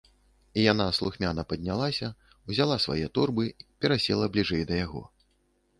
І 0.61 0.63
яна 0.71 0.87
слухмяна 0.99 1.45
паднялася, 1.51 2.09
узяла 2.53 2.81
свае 2.87 3.05
торбы, 3.19 3.45
перасела 3.87 4.25
бліжэй 4.37 4.63
да 4.73 4.83
яго. 4.85 5.07